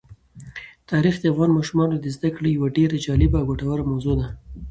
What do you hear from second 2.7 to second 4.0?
ډېره جالبه او ګټوره